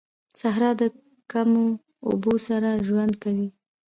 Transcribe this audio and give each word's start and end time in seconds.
صحرا 0.39 0.71
د 0.81 0.83
کمو 1.31 1.65
اوبو 2.09 2.33
سره 2.47 2.69
ژوند 2.87 3.13
کوي 3.23 3.47